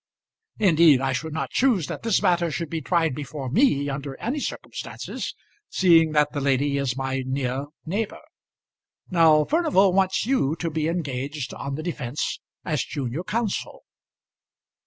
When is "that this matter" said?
1.85-2.49